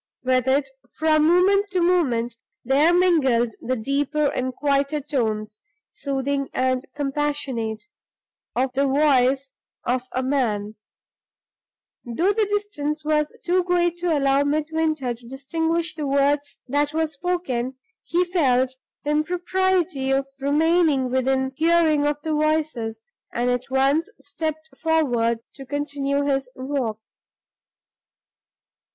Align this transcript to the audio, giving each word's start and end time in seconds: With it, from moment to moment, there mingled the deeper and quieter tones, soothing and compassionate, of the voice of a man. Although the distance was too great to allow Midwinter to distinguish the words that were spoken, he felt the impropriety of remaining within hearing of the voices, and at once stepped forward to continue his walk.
With 0.23 0.47
it, 0.47 0.67
from 0.97 1.27
moment 1.27 1.67
to 1.73 1.79
moment, 1.79 2.35
there 2.65 2.91
mingled 2.91 3.53
the 3.61 3.75
deeper 3.75 4.29
and 4.31 4.51
quieter 4.51 4.99
tones, 4.99 5.61
soothing 5.89 6.49
and 6.55 6.83
compassionate, 6.95 7.83
of 8.55 8.73
the 8.73 8.87
voice 8.87 9.51
of 9.85 10.01
a 10.11 10.23
man. 10.23 10.73
Although 12.07 12.33
the 12.33 12.47
distance 12.47 13.05
was 13.05 13.31
too 13.45 13.63
great 13.63 13.97
to 13.97 14.17
allow 14.17 14.43
Midwinter 14.43 15.13
to 15.13 15.27
distinguish 15.27 15.93
the 15.93 16.07
words 16.07 16.57
that 16.67 16.95
were 16.95 17.05
spoken, 17.05 17.77
he 18.03 18.25
felt 18.25 18.75
the 19.03 19.11
impropriety 19.11 20.09
of 20.09 20.27
remaining 20.39 21.11
within 21.11 21.53
hearing 21.55 22.07
of 22.07 22.17
the 22.23 22.33
voices, 22.33 23.03
and 23.31 23.51
at 23.51 23.69
once 23.69 24.09
stepped 24.19 24.67
forward 24.75 25.41
to 25.53 25.63
continue 25.63 26.23
his 26.23 26.49
walk. 26.55 26.99